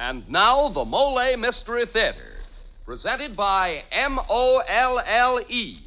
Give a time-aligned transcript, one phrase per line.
[0.00, 2.36] And now, the Molle Mystery Theater,
[2.86, 5.80] presented by M O L L E.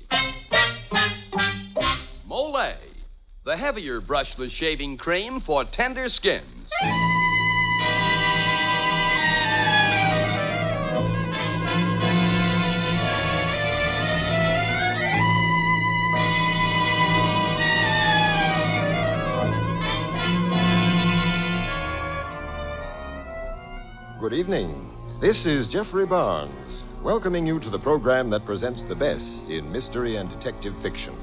[2.27, 2.73] Molle,
[3.45, 6.67] the heavier brushless shaving cream for tender skins.
[24.41, 24.89] Evening.
[25.21, 30.15] This is Geoffrey Barnes, welcoming you to the program that presents the best in mystery
[30.15, 31.15] and detective fiction.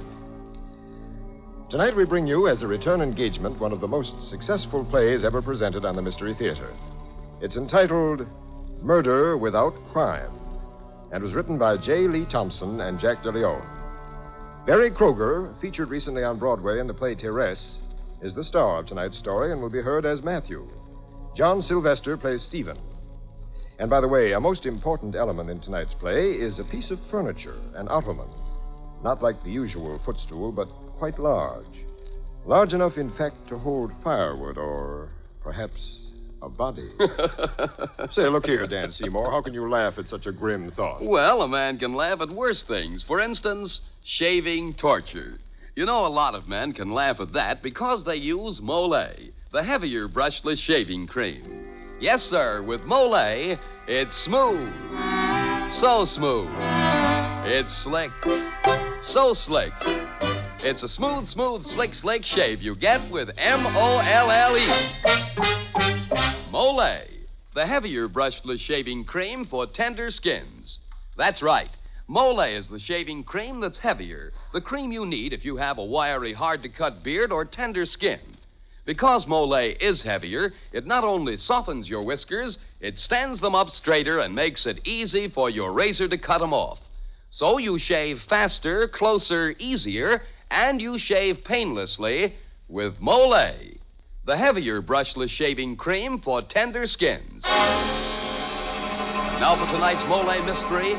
[1.69, 5.43] Tonight we bring you, as a return engagement, one of the most successful plays ever
[5.43, 6.73] presented on the Mystery Theater.
[7.41, 8.25] It's entitled
[8.83, 10.31] Murder Without Crime
[11.11, 12.07] and was written by J.
[12.07, 13.67] Lee Thompson and Jack DeLeon.
[14.65, 17.79] Berry Kroeger, featured recently on Broadway in the play Therese,
[18.23, 20.69] is the star of tonight's story and will be heard as Matthew.
[21.37, 22.79] John Sylvester plays Stephen.
[23.79, 26.99] And by the way, a most important element in tonight's play is a piece of
[27.11, 28.29] furniture, an ottoman.
[29.05, 31.65] Not like the usual footstool, but quite large.
[32.45, 35.11] Large enough, in fact, to hold firewood or
[35.43, 35.81] perhaps
[36.43, 36.89] a body.
[38.13, 39.31] Say, look here, Dan Seymour.
[39.31, 41.05] How can you laugh at such a grim thought?
[41.05, 43.05] Well, a man can laugh at worse things.
[43.07, 45.39] For instance, shaving torture.
[45.77, 49.13] You know, a lot of men can laugh at that because they use Molle,
[49.53, 51.78] the heavier brushless shaving cream.
[52.01, 54.73] Yes, sir, with Molle, it's smooth.
[55.81, 56.49] So smooth.
[57.45, 58.13] It's slick.
[59.09, 59.73] So slick.
[60.61, 64.69] It's a smooth, smooth, slick, slick shave you get with M O L L E.
[66.53, 67.01] Molle,
[67.57, 70.79] the heavier brushless shaving cream for tender skins.
[71.17, 71.71] That's right.
[72.07, 75.85] Molle is the shaving cream that's heavier, the cream you need if you have a
[75.85, 78.38] wiry, hard to cut beard or tender skin.
[78.89, 84.21] Because Molle is heavier, it not only softens your whiskers, it stands them up straighter
[84.21, 86.79] and makes it easy for your razor to cut them off.
[87.31, 92.35] So you shave faster, closer, easier, and you shave painlessly
[92.67, 93.53] with Molle,
[94.25, 97.43] the heavier brushless shaving cream for tender skins.
[99.35, 100.95] Now for tonight's Molle mystery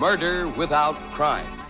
[0.00, 1.65] Murder Without Crime.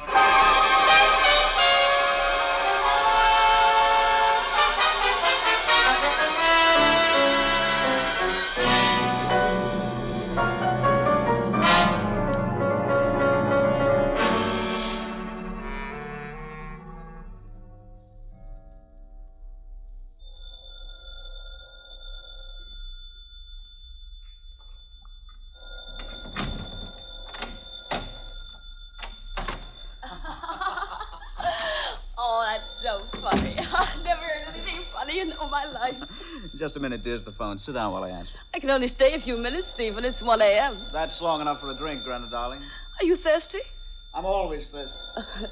[36.58, 37.58] Just a minute, dear's the phone.
[37.64, 38.32] Sit down while I answer.
[38.54, 40.04] I can only stay a few minutes, Stephen.
[40.04, 40.88] It's 1 a.m.
[40.92, 42.62] That's long enough for a drink, Grandma, darling.
[43.00, 43.58] Are you thirsty?
[44.14, 44.94] I'm always thirsty.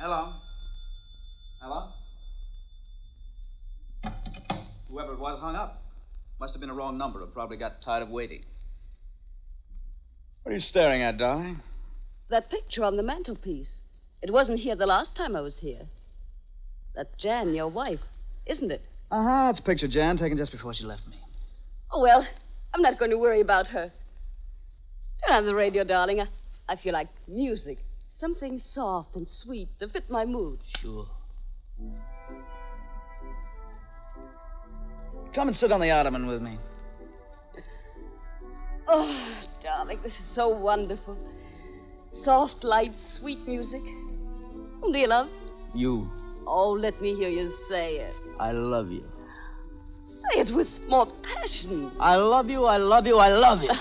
[0.00, 0.32] Hello?
[1.60, 1.88] Hello?
[4.88, 5.82] Whoever it was hung up.
[6.40, 7.22] Must have been a wrong number.
[7.22, 8.44] It probably got tired of waiting.
[10.42, 11.60] What are you staring at, darling?
[12.30, 13.70] that picture on the mantelpiece.
[14.22, 15.86] It wasn't here the last time I was here.
[16.94, 18.00] That's Jan, your wife,
[18.46, 18.84] isn't it?
[19.10, 19.48] Uh huh.
[19.50, 21.16] It's a picture Jan taken just before she left me.
[21.92, 22.26] Oh, well,
[22.72, 23.92] I'm not going to worry about her.
[25.26, 26.20] Turn on the radio, darling.
[26.20, 26.26] I,
[26.68, 27.78] I feel like music.
[28.20, 30.60] Something soft and sweet to fit my mood.
[30.80, 31.06] Sure.
[35.34, 36.58] Come and sit on the ottoman with me.
[38.88, 41.16] Oh, darling, this is so wonderful.
[42.24, 43.82] Soft light, sweet music.
[43.82, 45.28] Whom do you love?
[45.74, 46.10] You.
[46.46, 48.14] Oh, let me hear you say it.
[48.40, 49.04] I love you.
[50.32, 51.92] Say it with more passion.
[52.00, 53.70] I love you, I love you, I love you.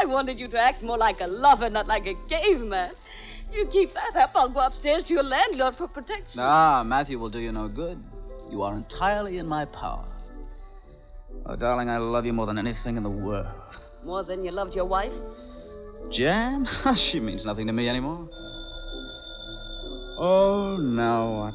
[0.00, 2.92] I wanted you to act more like a lover, not like a caveman.
[3.52, 6.40] You keep that up, I'll go upstairs to your landlord for protection.
[6.40, 8.02] ah, Matthew will do you no good.
[8.50, 10.04] You are entirely in my power.
[11.46, 13.46] Oh, darling, I love you more than anything in the world.
[14.04, 15.12] More than you loved your wife?
[16.12, 16.66] Jan?
[17.12, 18.28] she means nothing to me anymore.
[20.18, 21.54] Oh, now what?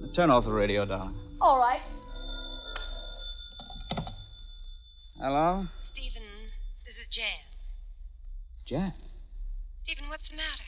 [0.00, 1.14] Now, Turn off the radio, darling.
[1.40, 1.80] All right.
[5.18, 5.66] Hello?
[5.92, 6.22] Stephen,
[6.86, 7.44] this is Jan.
[8.66, 8.94] Jan?
[9.84, 10.64] Stephen, what's the matter?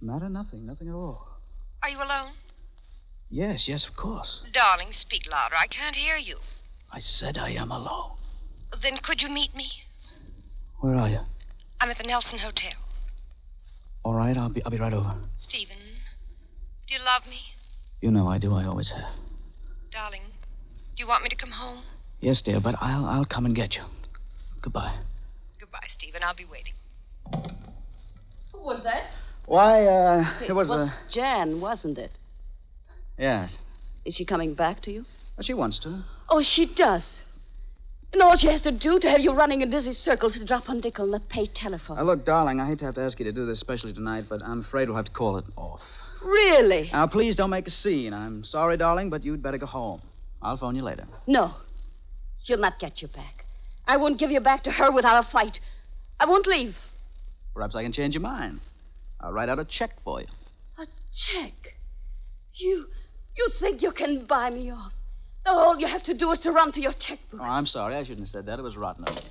[0.00, 0.28] Matter?
[0.28, 0.66] Nothing.
[0.66, 1.26] Nothing at all.
[1.82, 2.32] Are you alone?
[3.30, 4.42] Yes, yes, of course.
[4.52, 5.54] Darling, speak louder.
[5.56, 6.36] I can't hear you.
[6.92, 8.16] I said I am alone.
[8.82, 9.68] Then could you meet me?
[10.80, 11.20] Where are you?
[11.80, 12.78] I'm at the Nelson Hotel.
[14.04, 15.14] All right, I'll be I'll be right over.
[15.48, 15.76] Stephen,
[16.86, 17.40] do you love me?
[18.04, 18.54] You know I do.
[18.54, 19.14] I always have.
[19.90, 20.20] Darling,
[20.94, 21.84] Do you want me to come home?
[22.20, 23.80] Yes, dear, but I'll I'll come and get you.
[24.60, 24.98] Goodbye.
[25.58, 26.22] Goodbye, Stephen.
[26.22, 26.74] I'll be waiting.
[28.52, 29.04] Who was that?
[29.46, 32.10] Why, uh, it was, was uh, Jan, wasn't it?
[33.18, 33.52] yes.
[34.04, 35.06] Is she coming back to you?
[35.38, 36.04] Well, she wants to.
[36.28, 37.04] Oh, she does.
[38.12, 40.68] And all she has to do to have you running in dizzy circles is drop
[40.68, 41.96] on Dickel on the pay telephone.
[41.96, 44.26] Now, look, darling, I hate to have to ask you to do this especially tonight,
[44.28, 45.80] but I'm afraid we'll have to call it off.
[46.24, 46.90] Really?
[46.92, 48.14] Now, please don't make a scene.
[48.14, 50.00] I'm sorry, darling, but you'd better go home.
[50.40, 51.06] I'll phone you later.
[51.26, 51.54] No.
[52.44, 53.44] She'll not get you back.
[53.86, 55.58] I won't give you back to her without a fight.
[56.18, 56.74] I won't leave.
[57.54, 58.60] Perhaps I can change your mind.
[59.20, 60.26] I'll write out a check for you.
[60.78, 60.86] A
[61.32, 61.52] check?
[62.54, 62.86] You
[63.36, 64.92] you think you can buy me off?
[65.46, 67.40] All you have to do is to run to your checkbook.
[67.40, 67.96] Oh, I'm sorry.
[67.96, 68.58] I shouldn't have said that.
[68.58, 69.22] It was rotten of me.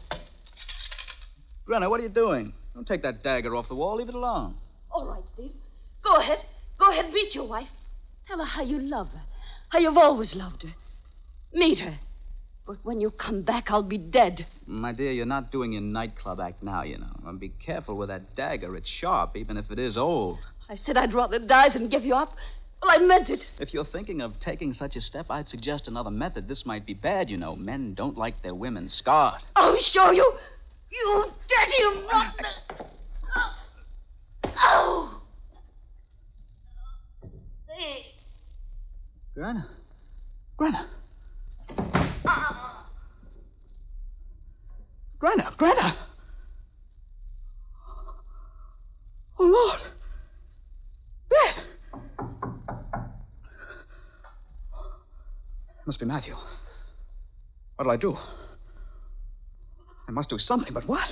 [1.65, 2.53] Brenner, what are you doing?
[2.75, 3.97] Don't take that dagger off the wall.
[3.97, 4.55] Leave it alone.
[4.91, 5.51] All right, Steve.
[6.03, 6.39] Go ahead.
[6.83, 7.69] Go ahead, beat your wife.
[8.27, 9.21] Tell her how you love her.
[9.69, 10.73] How you've always loved her.
[11.53, 11.97] Meet her.
[12.67, 14.45] But when you come back, I'll be dead.
[14.67, 17.21] My dear, you're not doing your nightclub act now, you know.
[17.25, 18.75] And be careful with that dagger.
[18.75, 20.39] It's sharp, even if it is old.
[20.69, 22.35] I said I'd rather die than give you up.
[22.81, 23.45] Well, I meant it.
[23.59, 26.49] If you're thinking of taking such a step, I'd suggest another method.
[26.49, 27.55] This might be bad, you know.
[27.55, 29.39] Men don't like their women scarred.
[29.55, 30.33] I'll show you.
[30.91, 32.45] You dirty rotten.
[34.45, 35.22] Oh.
[37.75, 38.05] Hey.
[39.35, 39.67] Granna.
[45.19, 45.97] Granna, Granna.
[49.39, 49.79] Oh, Lord.
[51.29, 51.63] Bed.
[55.85, 56.35] Must be Matthew.
[57.75, 58.17] What'll I do?
[60.07, 61.07] I must do something, but what?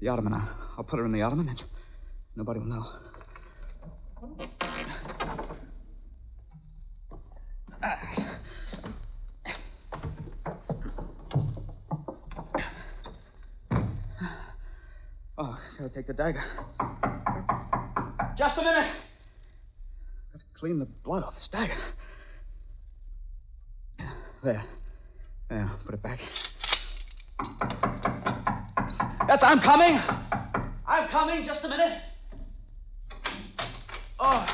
[0.00, 0.34] The ottoman.
[0.34, 0.48] I'll,
[0.78, 1.62] I'll put her in the ottoman, and
[2.36, 2.86] nobody will know.
[15.36, 16.42] Oh, gotta take the dagger.
[18.38, 18.94] Just a minute.
[20.32, 21.76] Gotta clean the blood off this dagger.
[24.42, 24.64] There.
[25.50, 26.20] There, put it back.
[29.28, 29.98] Yes, I'm coming.
[30.86, 31.44] I'm coming.
[31.46, 31.98] Just a minute.
[34.26, 34.46] Oh.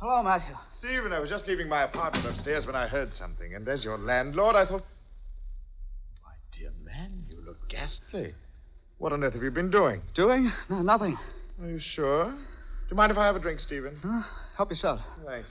[0.00, 0.56] Hello, Matthew.
[0.80, 3.96] Stephen, I was just leaving my apartment upstairs when I heard something, and as your
[3.96, 4.84] landlord, I thought.
[6.24, 8.34] My dear man, you look ghastly.
[8.98, 10.02] What on earth have you been doing?
[10.16, 10.50] Doing?
[10.68, 11.16] No, nothing.
[11.62, 12.24] Are you sure?
[12.32, 12.36] Do
[12.90, 14.00] you mind if I have a drink, Stephen?
[14.02, 14.22] Huh?
[14.56, 15.00] Help yourself.
[15.24, 15.48] Thanks.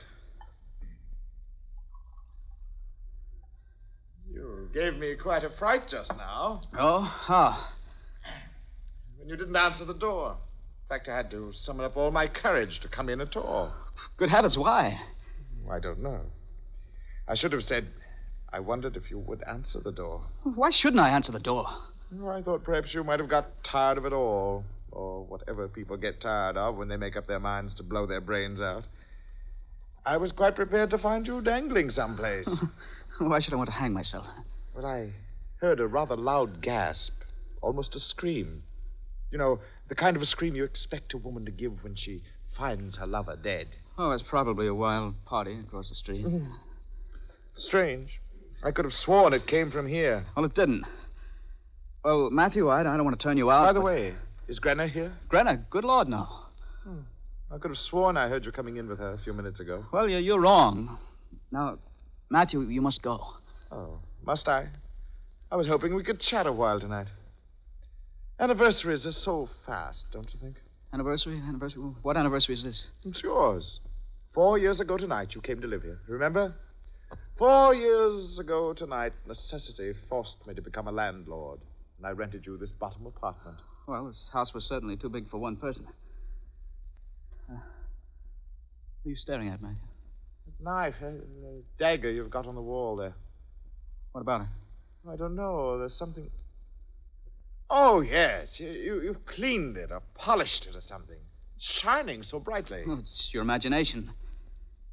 [4.29, 7.01] You gave me quite a fright just now Oh?
[7.01, 7.65] How?
[9.17, 10.35] when you didn't answer the door.
[10.85, 13.73] In fact, I had to summon up all my courage to come in at all.
[14.17, 14.99] Good heavens, why?
[15.67, 16.21] Oh, I don't know.
[17.27, 17.87] I should have said,
[18.53, 20.21] I wondered if you would answer the door.
[20.43, 21.65] Why shouldn't I answer the door?
[22.21, 25.97] Oh, I thought perhaps you might have got tired of it all, or whatever people
[25.97, 28.83] get tired of when they make up their minds to blow their brains out.
[30.05, 32.47] I was quite prepared to find you dangling someplace.
[33.17, 34.27] Why should I want to hang myself?
[34.75, 35.13] Well, I
[35.57, 37.13] heard a rather loud gasp,
[37.63, 38.61] almost a scream.
[39.31, 42.23] You know, the kind of a scream you expect a woman to give when she
[42.57, 43.67] finds her lover dead.
[43.97, 46.25] Oh, it's probably a wild party across the street.
[46.25, 46.47] Mm.
[47.55, 48.09] Strange.
[48.63, 50.25] I could have sworn it came from here.
[50.35, 50.83] Well, it didn't.
[52.03, 53.65] Well, Matthew, I, I don't want to turn you out.
[53.65, 54.13] By the but- way,
[54.47, 55.13] is Grenna here?
[55.29, 56.27] Greta, good Lord, no.
[56.83, 56.99] Hmm.
[57.51, 59.85] I could have sworn I heard you coming in with her a few minutes ago.
[59.91, 60.97] Well, you're, you're wrong.
[61.51, 61.77] Now,
[62.29, 63.19] Matthew, you must go.
[63.71, 64.67] Oh, must I?
[65.51, 67.07] I was hoping we could chat a while tonight.
[68.39, 70.57] Anniversaries are so fast, don't you think?
[70.93, 71.41] Anniversary?
[71.47, 71.81] Anniversary?
[72.01, 72.85] What anniversary is this?
[73.03, 73.79] It's yours.
[74.33, 75.99] Four years ago tonight, you came to live here.
[76.07, 76.53] Remember?
[77.37, 81.59] Four years ago tonight, necessity forced me to become a landlord,
[81.97, 83.57] and I rented you this bottom apartment.
[83.87, 85.87] Well, this house was certainly too big for one person.
[87.49, 87.61] Uh, what
[89.05, 89.77] are you staring at, Matthew?
[90.59, 93.13] Knife, a, a dagger you've got on the wall there.
[94.11, 94.47] What about it?
[95.09, 95.77] I don't know.
[95.77, 96.29] There's something.
[97.69, 98.47] Oh, yes.
[98.57, 101.17] You, you, you've cleaned it or polished it or something.
[101.57, 102.83] It's shining so brightly.
[102.87, 104.11] Oh, it's your imagination.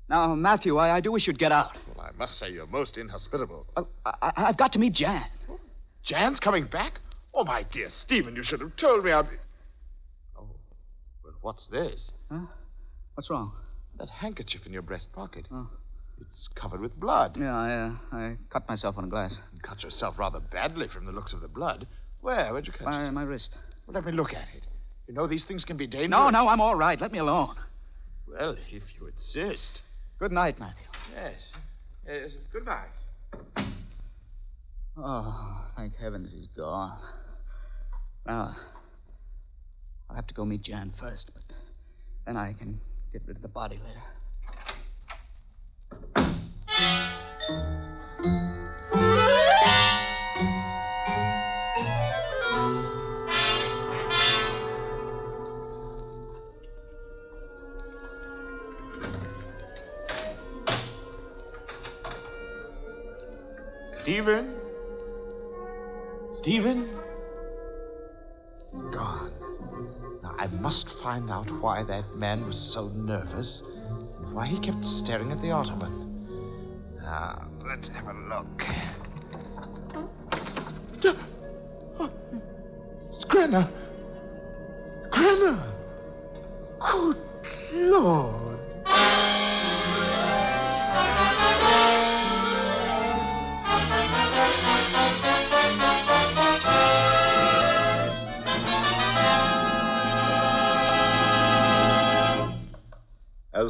[0.08, 1.70] Now, Matthew, I, I do wish you'd get out.
[1.94, 3.66] Well, I must say you're most inhospitable.
[3.76, 5.24] I, I, I've got to meet Jan.
[6.04, 7.00] Jan's coming back?
[7.34, 9.12] Oh, my dear Stephen, you should have told me.
[9.12, 9.36] I'd be...
[10.36, 10.46] Oh,
[11.24, 12.00] well, what's this?
[12.30, 12.46] Huh?
[13.14, 13.52] What's wrong?
[13.98, 15.46] That handkerchief in your breast pocket.
[15.52, 15.68] Oh.
[16.20, 17.36] It's covered with blood.
[17.38, 19.34] Yeah, I, uh, I cut myself on a glass.
[19.52, 21.86] You cut yourself rather badly from the looks of the blood.
[22.22, 22.52] Where?
[22.52, 23.14] Where'd you cut My, yourself?
[23.14, 23.50] my wrist.
[23.86, 24.62] Well, let me look at it.
[25.06, 26.10] You know these things can be dangerous.
[26.10, 26.98] No, no, I'm all right.
[27.00, 27.56] Let me alone.
[28.26, 29.80] Well, if you insist.
[30.18, 30.84] Good night, Matthew.
[31.14, 31.34] Yes.
[32.06, 32.30] Yes.
[32.52, 32.86] Goodbye.
[34.96, 36.98] Oh, thank heavens he's gone.
[38.26, 38.54] Now,
[40.08, 41.42] I'll have to go meet Jan first, but
[42.26, 42.80] then I can
[43.12, 44.02] get rid of the body later.
[71.02, 73.62] Find out why that man was so nervous
[74.20, 76.02] and why he kept staring at the ottoman.
[77.00, 78.62] Now, let's have a look.
[80.94, 81.06] It's
[81.98, 82.10] oh.
[83.28, 83.70] Grenna.
[85.12, 85.71] Grenna.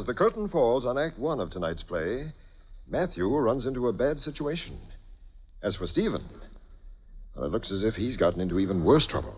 [0.03, 2.33] As the curtain falls on Act One of tonight's play,
[2.89, 4.77] Matthew runs into a bad situation.
[5.61, 6.25] As for Stephen,
[7.33, 9.33] well, it looks as if he's gotten into even worse trouble.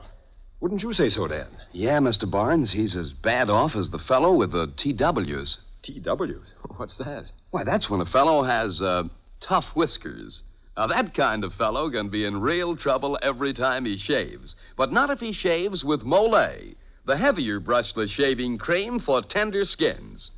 [0.62, 1.50] Wouldn't you say so, Dan?
[1.72, 2.27] Yeah, Mr.
[2.27, 5.57] Barnes, he's as bad off as the fellow with the TWs.
[5.84, 6.41] TW?
[6.77, 7.25] What's that?
[7.51, 9.03] Why, that's when a fellow has uh,
[9.48, 10.41] tough whiskers.
[10.75, 14.91] Now, that kind of fellow can be in real trouble every time he shaves, but
[14.91, 16.74] not if he shaves with Molle,
[17.05, 20.31] the heavier brushless shaving cream for tender skins.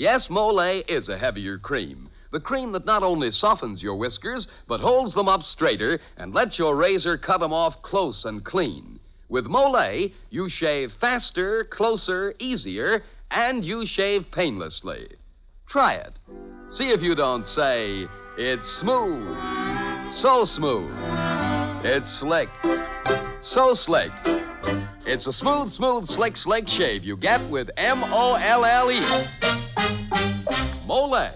[0.00, 2.08] Yes, Molle is a heavier cream.
[2.32, 6.58] The cream that not only softens your whiskers, but holds them up straighter and lets
[6.58, 8.98] your razor cut them off close and clean.
[9.28, 15.06] With Molle, you shave faster, closer, easier, and you shave painlessly.
[15.68, 16.14] Try it.
[16.70, 18.06] See if you don't say,
[18.38, 19.36] it's smooth,
[20.22, 20.94] so smooth,
[21.84, 22.48] it's slick,
[23.42, 24.39] so slick.
[25.06, 29.00] It's a smooth, smooth, slick, slick shave you get with M O L L E.
[30.86, 31.32] Molle,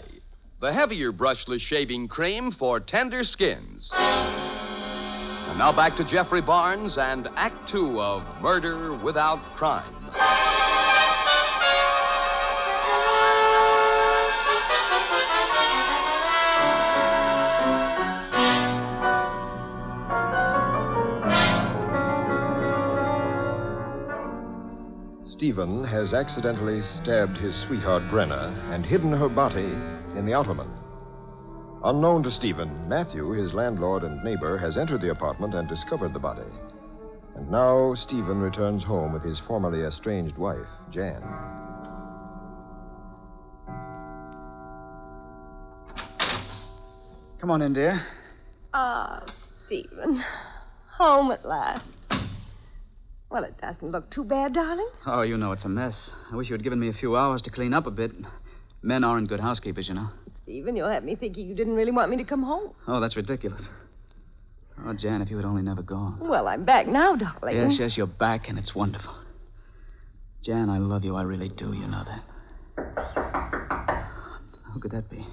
[0.60, 3.88] the heavier brushless shaving cream for tender skins.
[3.92, 10.63] And now back to Geoffrey Barnes and Act Two of Murder Without Crime.
[25.44, 29.76] Stephen has accidentally stabbed his sweetheart Brenna and hidden her body
[30.18, 30.70] in the ottoman.
[31.84, 36.18] Unknown to Stephen, Matthew, his landlord and neighbor, has entered the apartment and discovered the
[36.18, 36.48] body.
[37.36, 41.20] And now Stephen returns home with his formerly estranged wife, Jan.
[47.38, 48.02] Come on in, dear.
[48.72, 49.22] Ah,
[49.66, 50.24] Stephen.
[50.96, 51.84] Home at last.
[53.34, 54.88] Well, it doesn't look too bad, darling.
[55.08, 55.94] Oh, you know it's a mess.
[56.30, 58.12] I wish you had given me a few hours to clean up a bit.
[58.80, 60.10] Men aren't good housekeepers, you know.
[60.44, 62.70] Stephen, you'll have me thinking you didn't really want me to come home.
[62.86, 63.60] Oh, that's ridiculous.
[64.86, 66.18] Oh, Jan, if you had only never gone.
[66.20, 67.56] Well, I'm back now, darling.
[67.56, 69.12] Yes, yes, you're back, and it's wonderful.
[70.44, 71.16] Jan, I love you.
[71.16, 71.72] I really do.
[71.72, 72.22] You know that.
[74.72, 75.26] Who could that be?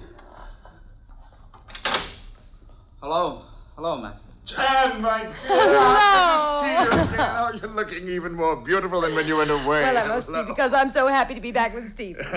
[3.00, 3.44] Hello.
[3.76, 4.31] Hello, Matthew.
[4.46, 5.32] Jan, my dear.
[5.46, 6.62] Hello.
[6.62, 7.36] Good to see you again.
[7.38, 9.82] Oh, you're looking even more beautiful than when you went away.
[9.82, 12.24] Well, that must be because I'm so happy to be back with Stephen.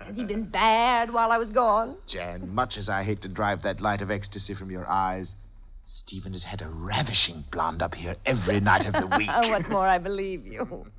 [0.00, 1.96] Has he been bad while I was gone?
[2.08, 5.28] Jan, much as I hate to drive that light of ecstasy from your eyes,
[6.04, 9.28] Stephen has had a ravishing blonde up here every night of the week.
[9.32, 10.86] Oh, what's more, I believe you.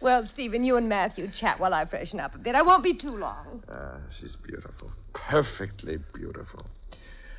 [0.00, 2.54] Well, Stephen, you and Matthew chat while I freshen up a bit.
[2.54, 3.64] I won't be too long.
[3.68, 4.92] Ah, she's beautiful.
[5.12, 6.66] Perfectly beautiful.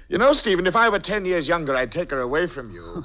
[0.10, 3.04] You know, Stephen, if I were ten years younger, I'd take her away from you.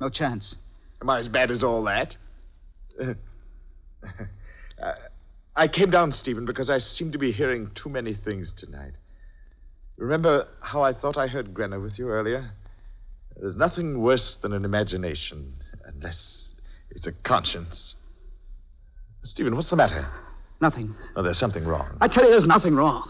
[0.00, 0.54] No chance.
[1.00, 2.14] Am I as bad as all that?
[3.00, 4.92] Uh,
[5.56, 8.92] I came down, Stephen, because I seem to be hearing too many things tonight.
[9.96, 12.50] Remember how I thought I heard Grenna with you earlier?
[13.40, 15.54] There's nothing worse than an imagination,
[15.86, 16.16] unless
[16.90, 17.94] it's a conscience.
[19.24, 20.08] Stephen, what's the matter?
[20.60, 20.94] Nothing.
[21.16, 21.96] Oh, there's something wrong.
[22.00, 23.08] I tell you, there's nothing wrong.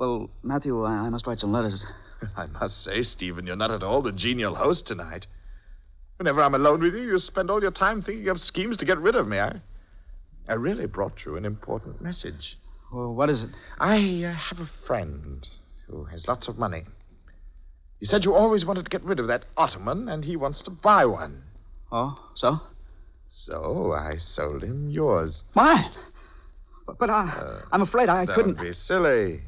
[0.00, 1.84] Well, Matthew, I, I must write some letters.
[2.36, 5.26] I must say, Stephen, you're not at all the genial host tonight.
[6.16, 8.98] Whenever I'm alone with you, you spend all your time thinking of schemes to get
[8.98, 9.38] rid of me.
[9.38, 9.60] I,
[10.48, 12.56] I really brought you an important message.
[12.90, 13.50] Well, what is it?
[13.78, 15.46] I uh, have a friend
[15.86, 16.84] who has lots of money.
[18.00, 20.70] You said you always wanted to get rid of that ottoman, and he wants to
[20.70, 21.42] buy one.
[21.92, 22.58] Oh, so?
[23.44, 25.42] So I sold him yours.
[25.54, 25.92] Mine.
[26.86, 28.60] But, but I, I'm afraid I Don't couldn't.
[28.60, 29.42] be silly.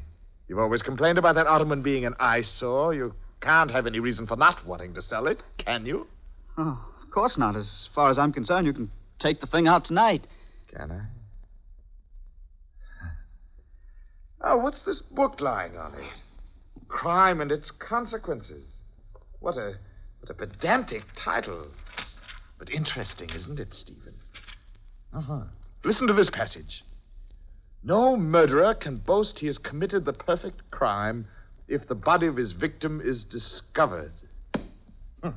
[0.47, 2.93] You've always complained about that ottoman being an eyesore.
[2.93, 6.07] You can't have any reason for not wanting to sell it, can you?
[6.57, 7.55] Oh, of course not.
[7.55, 10.27] As far as I'm concerned, you can take the thing out tonight.
[10.73, 11.01] Can I?
[14.45, 16.03] Oh, what's this book lying on it?
[16.89, 18.63] Crime and its consequences.
[19.39, 19.75] What a
[20.19, 21.67] what a pedantic title.
[22.59, 24.13] But interesting, isn't it, Stephen?
[25.13, 25.41] Uh-huh.
[25.83, 26.83] Listen to this passage.
[27.83, 31.27] No murderer can boast he has committed the perfect crime
[31.67, 34.13] if the body of his victim is discovered.
[35.21, 35.29] Hmm.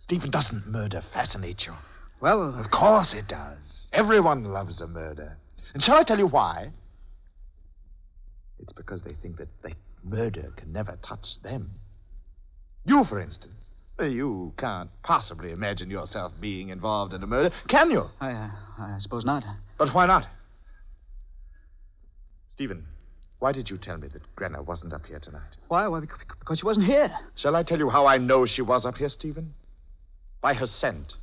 [0.00, 1.74] Stephen, doesn't murder fascinate you?
[2.20, 3.58] Well, Of course it does.
[3.92, 5.36] Everyone loves a murder.
[5.74, 6.70] And shall I tell you why?
[8.60, 9.74] It's because they think that they,
[10.04, 11.70] murder can never touch them.
[12.84, 13.54] You, for instance.
[14.00, 18.06] uh, You can't possibly imagine yourself being involved in a murder, can you?
[18.20, 19.44] I, uh, I suppose not.
[19.78, 20.26] But why not?
[22.62, 22.86] Stephen,
[23.40, 25.56] why did you tell me that Grenna wasn't up here tonight?
[25.66, 25.88] Why?
[25.88, 25.98] Why?
[25.98, 27.10] Because she wasn't here.
[27.34, 29.54] Shall I tell you how I know she was up here, Stephen?
[30.40, 31.14] By her scent.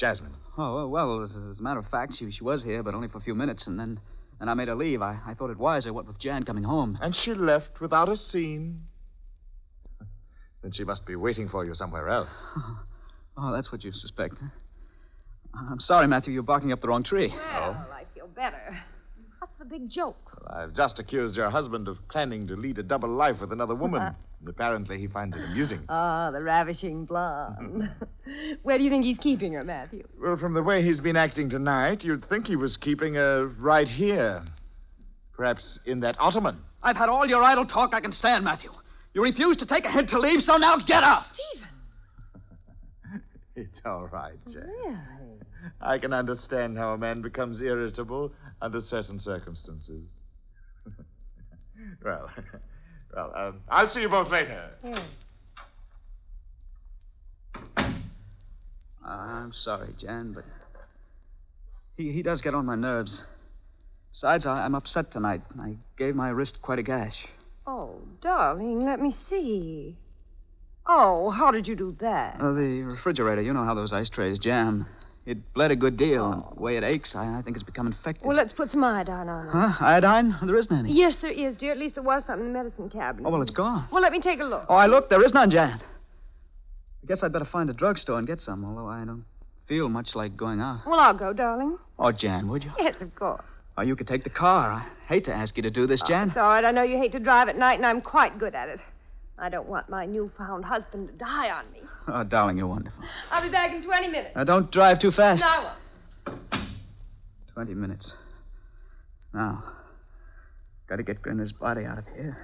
[0.00, 0.32] Jasmine.
[0.56, 3.06] Oh, well, well, as, as a matter of fact, she, she was here, but only
[3.06, 4.00] for a few minutes, and then
[4.40, 5.02] and I made her leave.
[5.02, 6.98] I, I thought it wiser, what with Jan coming home.
[7.02, 8.80] And she left without a scene.
[10.62, 12.30] Then she must be waiting for you somewhere else.
[13.38, 14.36] Oh, that's what you suspect.
[15.54, 17.28] I'm sorry, Matthew, you're barking up the wrong tree.
[17.28, 18.78] Well, I feel better.
[19.58, 20.16] What's the big joke?
[20.48, 24.02] I've just accused your husband of planning to lead a double life with another woman.
[24.02, 25.80] and apparently he finds it amusing.
[25.88, 27.88] Ah, the ravishing blonde.
[28.64, 30.06] Where do you think he's keeping her, Matthew?
[30.20, 33.88] Well, from the way he's been acting tonight, you'd think he was keeping her right
[33.88, 34.44] here.
[35.34, 36.58] Perhaps in that ottoman.
[36.82, 38.70] I've had all your idle talk I can stand, Matthew.
[39.14, 41.24] You refuse to take a hint to leave, so now get up.
[41.32, 43.22] Stephen.
[43.56, 44.64] It's all right, Jack.
[44.66, 44.98] Really?
[45.80, 50.02] I can understand how a man becomes irritable under certain circumstances.
[52.04, 52.30] well,
[53.14, 54.70] well, um, I'll see you both later.
[59.04, 60.44] I'm sorry, Jan, but
[61.96, 63.22] he, he does get on my nerves.
[64.12, 65.42] Besides, I, I'm upset tonight.
[65.60, 67.14] I gave my wrist quite a gash.
[67.66, 69.96] Oh, darling, let me see.
[70.88, 72.36] Oh, how did you do that?
[72.40, 74.86] Uh, the refrigerator, you know how those ice trays jam.
[75.26, 77.88] It bled a good deal, and the way it aches, I, I think it's become
[77.88, 78.24] infected.
[78.24, 79.50] Well, let's put some iodine on it.
[79.50, 79.84] Huh?
[79.84, 80.36] Iodine?
[80.46, 80.92] There isn't any.
[80.92, 81.72] Yes, there is, dear.
[81.72, 83.26] At least there was something in the medicine cabinet.
[83.26, 83.88] Oh, well, it's gone.
[83.90, 84.66] Well, let me take a look.
[84.68, 85.10] Oh, I looked.
[85.10, 85.80] There is none, Jan.
[85.82, 89.24] I guess I'd better find a drugstore and get some, although I don't
[89.66, 90.82] feel much like going out.
[90.86, 91.76] Well, I'll go, darling.
[91.98, 92.70] Oh, Jan, would you?
[92.78, 93.42] Yes, of course.
[93.76, 94.70] Oh, you could take the car.
[94.70, 96.28] I hate to ask you to do this, oh, Jan.
[96.28, 96.64] It's all right.
[96.64, 98.78] I know you hate to drive at night, and I'm quite good at it.
[99.38, 101.80] I don't want my newfound husband to die on me.
[102.08, 103.02] Oh, darling, you're wonderful.
[103.30, 104.34] I'll be back in 20 minutes.
[104.34, 105.40] Now, don't drive too fast.
[105.40, 105.76] No, I won't.
[107.52, 108.12] Twenty minutes.
[109.32, 109.64] Now,
[110.88, 112.36] got to get Grinner's body out of here.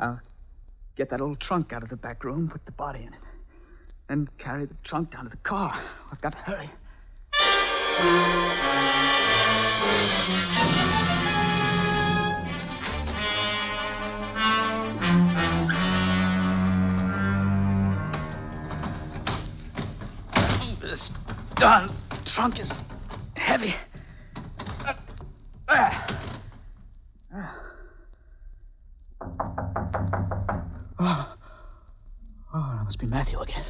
[0.00, 0.20] I'll
[0.96, 3.20] get that old trunk out of the back room, put the body in it,
[4.08, 5.80] then carry the trunk down to the car.
[6.10, 6.70] I've got to hurry.
[21.62, 21.96] Darn
[22.34, 22.68] trunk is
[23.34, 23.72] heavy.
[24.84, 24.94] Uh,
[25.68, 26.18] ah.
[27.32, 27.56] Ah.
[30.98, 31.34] Oh.
[32.52, 33.64] oh, that must be Matthew again.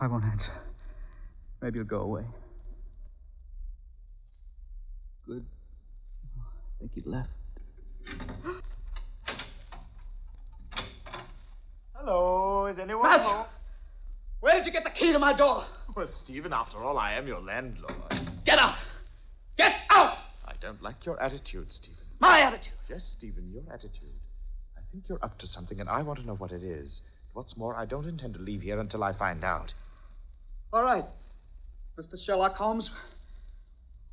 [0.00, 0.50] I won't answer.
[1.62, 2.24] Maybe he'll go away.
[5.24, 5.46] Good.
[6.36, 7.28] I think he left.
[11.94, 13.28] Hello, is anyone Matthew!
[13.28, 13.46] home?
[14.42, 15.64] Where did you get the key to my door?
[15.96, 17.94] Well, Stephen, after all, I am your landlord.
[18.44, 18.76] Get out!
[19.56, 20.16] Get out!
[20.44, 21.96] I don't like your attitude, Stephen.
[22.20, 22.72] My attitude.
[22.88, 24.20] Yes, Stephen, your attitude.
[24.76, 27.00] I think you're up to something, and I want to know what it is.
[27.32, 29.72] What's more, I don't intend to leave here until I find out.
[30.72, 31.04] All right.
[31.98, 32.16] Mr.
[32.24, 32.90] Sherlock Holmes,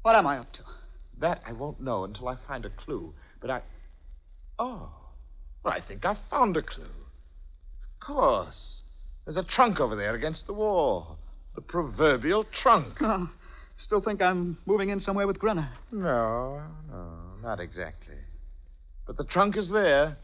[0.01, 0.59] what am I up to?
[1.19, 3.13] That I won't know until I find a clue.
[3.41, 3.61] But I.
[4.57, 4.89] Oh.
[5.63, 6.83] Well, I think I've found a clue.
[6.83, 8.83] Of course.
[9.29, 11.19] There's a trunk over there against the wall.
[11.53, 12.95] The proverbial trunk.
[12.99, 13.29] Oh,
[13.77, 15.69] still think I'm moving in somewhere with Grenner.
[15.91, 17.11] No, no,
[17.43, 18.15] not exactly.
[19.05, 20.17] But the trunk is there,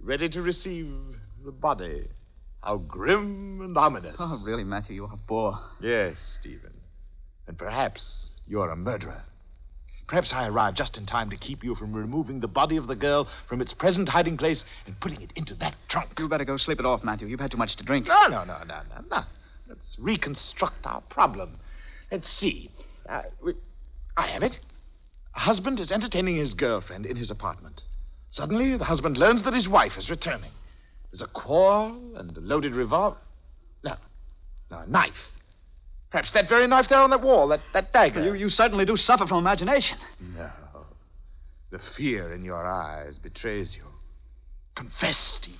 [0.00, 0.94] ready to receive
[1.44, 2.06] the body.
[2.62, 4.14] How grim and ominous.
[4.20, 5.58] Oh, really, Matthew, you're a bore.
[5.80, 6.74] Yes, Stephen.
[7.48, 8.00] And perhaps
[8.46, 9.24] you're a murderer.
[10.12, 12.94] Perhaps I arrived just in time to keep you from removing the body of the
[12.94, 16.10] girl from its present hiding place and putting it into that trunk.
[16.18, 17.28] You better go sleep it off, Matthew.
[17.28, 18.06] You've had too much to drink.
[18.06, 19.22] No, no, no, no, no, no.
[19.66, 21.56] Let's reconstruct our problem.
[22.10, 22.70] Let's see.
[23.08, 23.54] Uh, we-
[24.14, 24.58] I have it.
[25.34, 27.80] A husband is entertaining his girlfriend in his apartment.
[28.32, 30.52] Suddenly, the husband learns that his wife is returning.
[31.10, 33.16] There's a quarrel and a loaded revolver.
[33.82, 33.96] No,
[34.70, 35.14] no, a knife.
[36.12, 38.22] Perhaps that very knife there on that wall, that, that dagger.
[38.22, 39.96] You, you certainly do suffer from imagination.
[40.36, 40.50] No.
[41.70, 43.84] The fear in your eyes betrays you.
[44.76, 45.58] Confess, Stephen.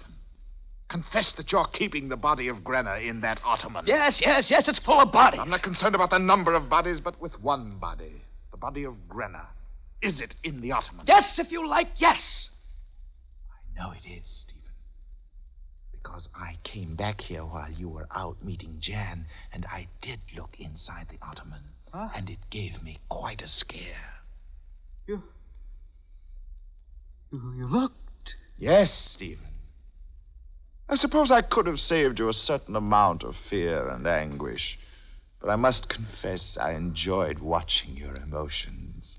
[0.91, 3.87] Confess that you're keeping the body of Grenna in that ottoman.
[3.87, 5.41] Yes, yes, yes, it's full of bodies.
[5.43, 8.23] I'm not concerned about the number of bodies, but with one body.
[8.51, 9.47] The body of Grenna.
[10.03, 11.07] Is it in the ottoman?
[11.09, 12.19] Yes, if you like, yes.
[13.51, 14.42] I know it is.
[16.03, 20.51] Because I came back here while you were out meeting Jan, and I did look
[20.59, 21.63] inside the ottoman.
[21.93, 22.09] Huh?
[22.17, 24.15] And it gave me quite a scare.
[25.07, 25.23] You.
[27.31, 27.97] You, you looked.
[28.59, 29.47] Yes, Stephen.
[30.89, 34.79] I suppose I could have saved you a certain amount of fear and anguish,
[35.41, 39.17] but I must confess I enjoyed watching your emotions.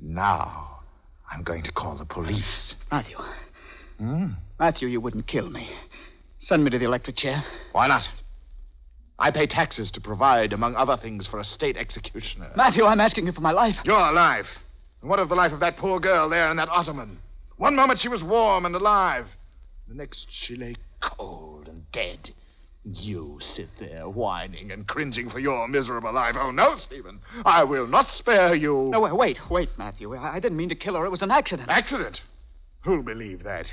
[0.00, 0.80] Now,
[1.30, 2.74] I'm going to call the police.
[2.90, 3.16] Matthew.
[3.98, 4.26] Hmm?
[4.58, 5.70] Matthew, you wouldn't kill me.
[6.44, 7.42] Send me to the electric chair.
[7.72, 8.02] Why not?
[9.18, 12.52] I pay taxes to provide, among other things, for a state executioner.
[12.56, 13.76] Matthew, I'm asking you for my life.
[13.84, 14.46] Your life.
[15.00, 17.18] And what of the life of that poor girl there in that ottoman?
[17.56, 19.26] One moment she was warm and alive.
[19.88, 22.30] The next she lay cold and dead.
[22.84, 26.34] You sit there whining and cringing for your miserable life.
[26.38, 27.20] Oh, no, Stephen.
[27.46, 28.88] I will not spare you.
[28.90, 30.14] No, wait, wait, Matthew.
[30.14, 31.06] I didn't mean to kill her.
[31.06, 31.70] It was an accident.
[31.70, 32.20] Accident?
[32.84, 33.66] Who'll believe that?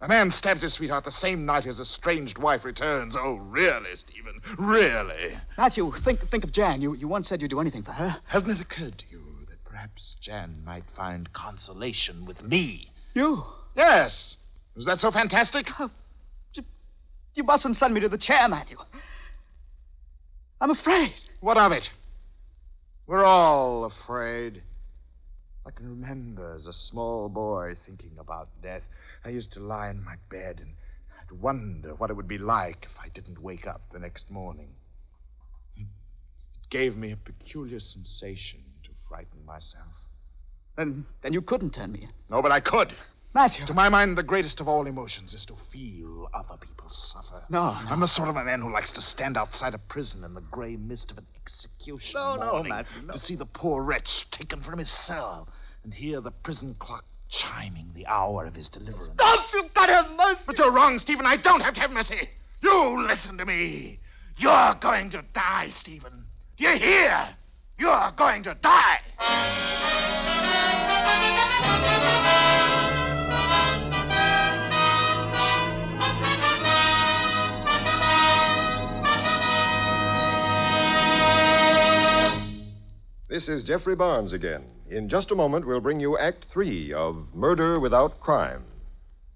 [0.00, 3.14] A man stabs his sweetheart the same night his estranged wife returns.
[3.18, 4.40] Oh, really, Stephen?
[4.58, 5.38] Really?
[5.56, 6.82] Matthew, think think of Jan.
[6.82, 8.16] You you once said you'd do anything for her.
[8.26, 12.90] Hasn't it occurred to you that perhaps Jan might find consolation with me?
[13.14, 13.42] You?
[13.74, 14.36] Yes.
[14.76, 15.66] Is that so fantastic?
[15.80, 15.90] oh,
[17.34, 18.76] You mustn't send me to the chair, Matthew.
[20.60, 21.12] I'm afraid.
[21.40, 21.84] What of it?
[23.06, 24.62] We're all afraid.
[25.66, 28.82] I can remember as a small boy thinking about death.
[29.26, 30.74] I used to lie in my bed and
[31.20, 34.68] I'd wonder what it would be like if I didn't wake up the next morning.
[35.76, 35.86] It
[36.70, 39.94] gave me a peculiar sensation to frighten myself.
[40.76, 42.10] Then then you couldn't turn me in.
[42.30, 42.92] No, but I could.
[43.34, 43.66] Matthew.
[43.66, 47.42] To my mind, the greatest of all emotions is to feel other people suffer.
[47.50, 47.88] No, no.
[47.90, 50.40] I'm the sort of a man who likes to stand outside a prison in the
[50.40, 53.14] gray mist of an execution No, no, morning Matthew, no.
[53.14, 55.48] to see the poor wretch taken from his cell
[55.82, 59.14] and hear the prison clock chiming the hour of his deliverance.
[59.14, 59.46] Stop!
[59.52, 60.40] You've got to have mercy.
[60.46, 61.26] But you're wrong, Stephen.
[61.26, 62.28] I don't have to have mercy.
[62.62, 63.98] You listen to me.
[64.38, 66.24] You're going to die, Stephen.
[66.58, 67.28] Do you hear?
[67.78, 70.34] You're going to die.
[83.28, 84.62] This is Geoffrey Barnes again.
[84.88, 88.62] In just a moment, we'll bring you Act Three of Murder Without Crime.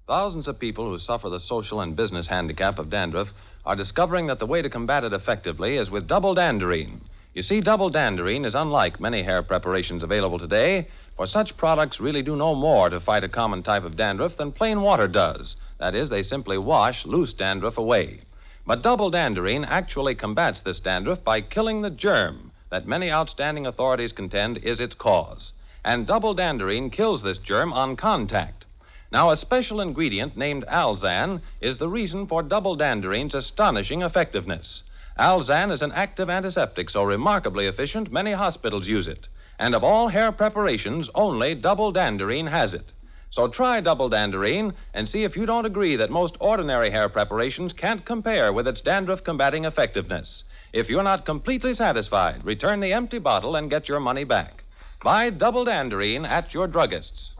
[0.06, 3.26] Thousands of people who suffer the social and business handicap of dandruff
[3.66, 7.00] are discovering that the way to combat it effectively is with double danderine.
[7.34, 12.22] You see, double danderine is unlike many hair preparations available today, for such products really
[12.22, 15.56] do no more to fight a common type of dandruff than plain water does.
[15.80, 18.20] That is, they simply wash loose dandruff away.
[18.64, 24.12] But double danderine actually combats this dandruff by killing the germ that many outstanding authorities
[24.12, 25.52] contend is its cause.
[25.84, 28.64] And double danderine kills this germ on contact.
[29.12, 34.82] Now, a special ingredient named Alzan is the reason for double danderine's astonishing effectiveness.
[35.18, 39.26] Alzan is an active antiseptic so remarkably efficient, many hospitals use it.
[39.58, 42.86] And of all hair preparations, only double danderine has it.
[43.32, 47.72] So try double danderine and see if you don't agree that most ordinary hair preparations
[47.72, 50.42] can't compare with its dandruff combating effectiveness.
[50.72, 54.62] If you're not completely satisfied, return the empty bottle and get your money back.
[55.02, 57.30] Buy double danderine at your druggist's.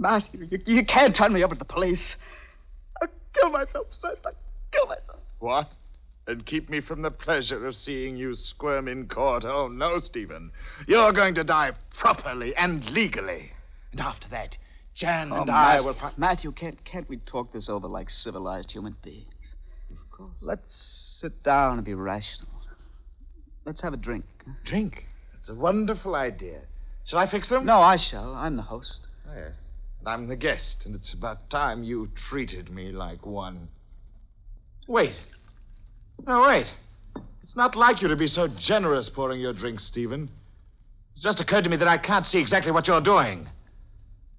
[0.00, 1.98] Matthew, you, you can't turn me over to the police.
[3.02, 4.20] I'll kill myself first.
[4.24, 4.32] I'll
[4.70, 5.18] kill myself.
[5.40, 5.68] What?
[6.28, 9.44] And keep me from the pleasure of seeing you squirm in court.
[9.46, 10.52] Oh, no, Stephen.
[10.86, 13.52] You're going to die properly and legally.
[13.92, 14.54] And after that,
[14.94, 15.94] Jan Oh, and I will.
[15.94, 19.24] Fi- Matthew, can't, can't we talk this over like civilized human beings?
[19.90, 20.34] Of course.
[20.42, 22.48] Let's sit down and be rational.
[23.64, 24.26] Let's have a drink.
[24.66, 25.04] Drink.
[25.40, 26.60] It's a wonderful idea.
[27.06, 27.64] Shall I fix them?
[27.64, 28.34] No, I shall.
[28.34, 29.00] I'm the host.
[29.26, 29.52] Oh, yes.
[30.00, 33.68] And I'm the guest, and it's about time you treated me like one.
[34.86, 35.14] Wait.
[36.26, 36.66] No, wait.
[37.42, 40.28] It's not like you to be so generous pouring your drinks, Stephen.
[41.14, 43.48] It's just occurred to me that I can't see exactly what you're doing.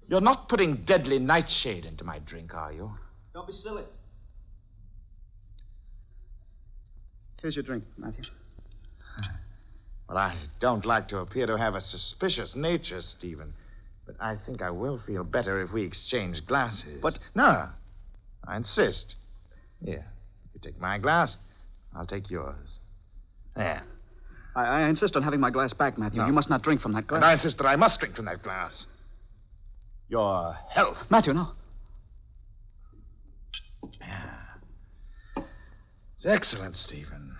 [0.08, 2.90] You're not putting deadly nightshade into my drink, are you?
[3.34, 3.84] Don't be silly.
[7.42, 8.24] Here's your drink, Matthew.
[10.08, 13.54] Well, I don't like to appear to have a suspicious nature, Stephen,
[14.06, 16.98] but I think I will feel better if we exchange glasses.
[17.00, 17.68] But- No,
[18.46, 19.14] I insist.
[19.84, 20.04] Here,
[20.52, 21.36] you take my glass,
[21.94, 22.68] I'll take yours.
[23.56, 23.82] There.
[24.56, 26.20] I, I insist on having my glass back, Matthew.
[26.20, 26.26] No.
[26.26, 27.18] You must not drink from that glass.
[27.18, 28.86] And I insist that I must drink from that glass.
[30.08, 30.96] Your health.
[31.08, 31.52] Matthew, no.
[36.22, 37.34] It's excellent, Stephen.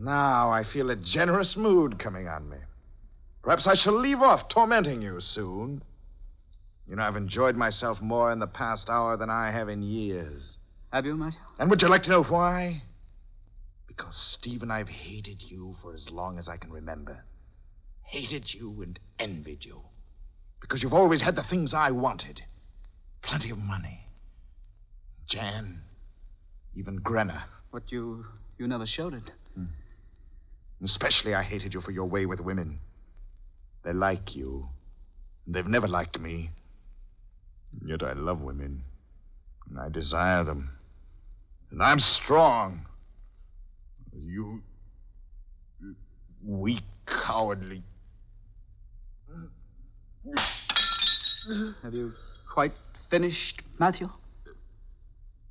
[0.00, 2.56] Now I feel a generous mood coming on me.
[3.42, 5.82] Perhaps I shall leave off tormenting you soon.
[6.88, 10.42] You know, I've enjoyed myself more in the past hour than I have in years.
[10.92, 11.38] Have you, Matthew?
[11.58, 12.82] And would you like to know why?
[13.96, 17.24] Because, Stephen, I've hated you for as long as I can remember.
[18.02, 19.80] Hated you and envied you.
[20.60, 22.40] Because you've always had the things I wanted
[23.26, 24.00] plenty of money.
[25.28, 25.80] Jan,
[26.76, 27.44] even Grenna.
[27.72, 28.24] But you
[28.58, 29.30] you never showed it.
[29.54, 29.64] Hmm.
[30.84, 32.78] Especially, I hated you for your way with women.
[33.84, 34.68] They like you.
[35.46, 36.50] They've never liked me.
[37.84, 38.82] Yet I love women.
[39.68, 40.70] And I desire them.
[41.70, 42.86] And I'm strong.
[44.16, 44.62] You.
[46.44, 47.82] weak, cowardly.
[51.82, 52.12] Have you
[52.52, 52.72] quite
[53.10, 54.08] finished, Matthew?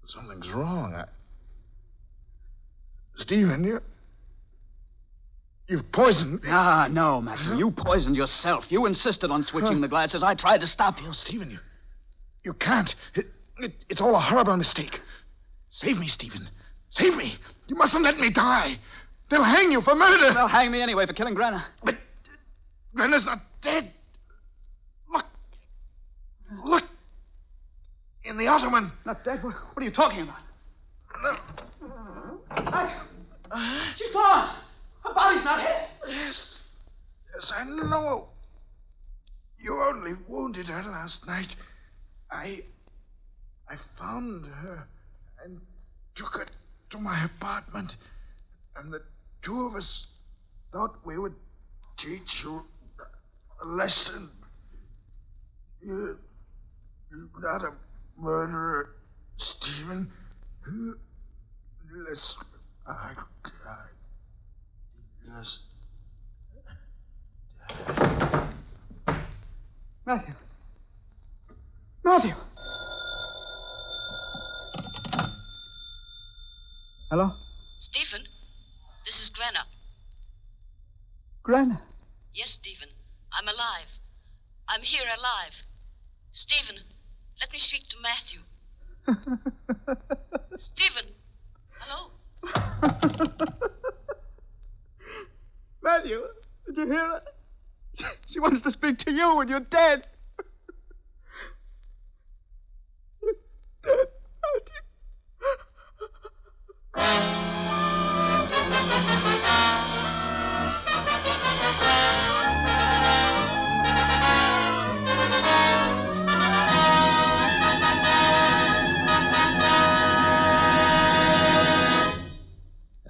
[0.08, 0.94] Something's wrong.
[0.94, 1.06] I...
[3.18, 3.80] Stephen, you.
[5.68, 6.50] You've poisoned me.
[6.52, 7.56] Ah, no, Matthew.
[7.56, 8.66] You poisoned yourself.
[8.70, 10.22] You insisted on switching the glasses.
[10.24, 11.14] I tried to stop you.
[11.26, 11.60] Stephen, you.
[12.44, 12.90] You can't.
[13.16, 13.28] It,
[13.60, 15.00] it, it's all a horrible mistake.
[15.72, 16.50] Save me, Stephen.
[16.96, 17.38] Save me.
[17.68, 18.80] You mustn't let me die.
[19.30, 20.34] They'll hang you for murder.
[20.34, 21.66] They'll hang me anyway for killing Granna.
[21.84, 21.96] But
[22.94, 23.92] Brenner's not dead.
[25.12, 25.26] Look.
[26.66, 26.84] Look.
[28.26, 28.92] In the ottoman.
[29.06, 29.44] Not dead?
[29.44, 30.38] What, what are you talking about?
[32.50, 32.96] Matthew!
[33.98, 34.56] She's gone!
[35.04, 35.88] Her body's not here.
[36.08, 36.40] Yes.
[37.34, 38.28] Yes, I know.
[39.60, 41.50] You only wounded her last night.
[42.32, 42.60] I.
[43.70, 44.88] I found her
[45.44, 45.60] and
[46.16, 46.46] took her
[46.94, 47.92] to my apartment.
[48.78, 49.02] And the
[49.44, 50.06] two of us
[50.72, 51.34] thought we would
[52.00, 52.62] teach you
[53.62, 54.30] a lesson.
[55.82, 56.18] You,
[57.12, 57.72] you're not a
[58.20, 58.90] murderer,
[59.38, 60.10] Stephen.
[60.66, 62.46] Listen,
[62.88, 63.14] I,
[63.68, 63.76] I
[65.26, 65.58] Yes.
[70.06, 70.34] Matthew.
[72.04, 72.36] Matthew!
[77.14, 77.30] Hello?
[77.80, 78.26] Stephen,
[79.06, 79.68] this is Granna.
[81.44, 81.80] Granna.
[82.34, 82.90] Yes, Stephen.
[83.32, 83.86] I'm alive.
[84.68, 85.54] I'm here alive.
[86.32, 86.78] Stephen,
[87.40, 88.42] let me speak to Matthew.
[90.74, 91.14] Stephen,
[91.78, 92.10] hello?
[95.84, 96.20] Matthew,
[96.66, 97.22] did you hear her?
[98.32, 100.08] She wants to speak to you and you're dead.
[103.22, 103.36] You're
[103.84, 104.13] dead,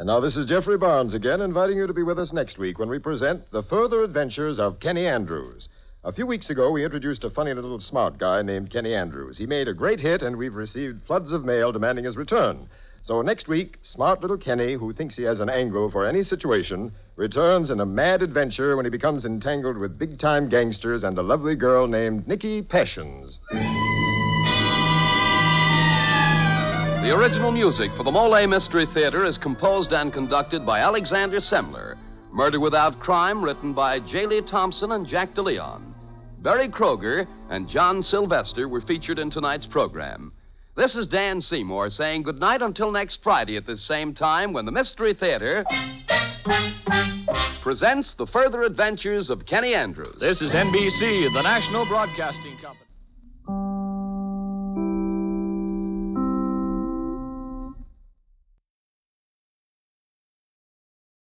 [0.03, 2.77] And now this is Geoffrey Barnes again, inviting you to be with us next week
[2.77, 5.69] when we present the further adventures of Kenny Andrews.
[6.03, 9.37] A few weeks ago, we introduced a funny little smart guy named Kenny Andrews.
[9.37, 12.67] He made a great hit, and we've received floods of mail demanding his return.
[13.05, 16.93] So next week, smart little Kenny, who thinks he has an angle for any situation,
[17.17, 21.21] returns in a mad adventure when he becomes entangled with big time gangsters and a
[21.21, 23.37] lovely girl named Nikki Passions.
[27.01, 31.97] The original music for the Molle Mystery Theater is composed and conducted by Alexander Semmler.
[32.31, 34.27] Murder Without Crime, written by J.
[34.27, 35.93] Lee Thompson and Jack DeLeon.
[36.39, 40.31] Berry Kroeger and John Sylvester were featured in tonight's program.
[40.75, 44.71] This is Dan Seymour saying goodnight until next Friday at this same time when the
[44.71, 45.63] Mystery Theater
[47.61, 50.15] presents the further adventures of Kenny Andrews.
[50.19, 52.89] This is NBC, the National Broadcasting Company.